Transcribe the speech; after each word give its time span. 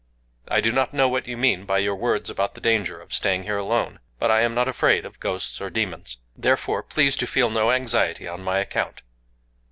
I 0.47 0.61
do 0.61 0.71
not 0.71 0.95
know 0.95 1.07
what 1.07 1.27
you 1.27 1.37
mean 1.37 1.63
by 1.65 1.77
your 1.77 1.93
words 1.95 2.27
about 2.27 2.55
the 2.55 2.59
danger 2.59 2.99
of 2.99 3.13
staying 3.13 3.43
here 3.43 3.59
alone; 3.59 3.99
but 4.17 4.31
I 4.31 4.41
am 4.41 4.55
not 4.55 4.67
afraid 4.67 5.05
of 5.05 5.19
ghosts 5.19 5.61
or 5.61 5.69
demons: 5.69 6.17
therefore 6.35 6.81
please 6.81 7.15
to 7.17 7.27
feel 7.27 7.51
no 7.51 7.69
anxiety 7.69 8.27
on 8.27 8.41
my 8.41 8.57
account." 8.57 9.03